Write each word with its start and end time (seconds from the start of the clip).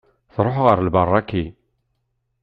Tṛuḥ 0.33 0.57
ɣer 0.65 0.77
Ibaraki. 0.87 1.43